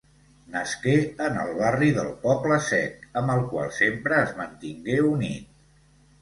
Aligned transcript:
Nasqué 0.51 0.93
en 1.25 1.35
el 1.41 1.51
barri 1.59 1.89
del 1.97 2.09
Poble 2.23 2.57
Sec, 2.69 3.05
amb 3.21 3.35
el 3.35 3.43
qual 3.53 3.69
sempre 3.77 4.19
es 4.23 4.33
mantingué 4.41 4.99
unit. 5.13 5.55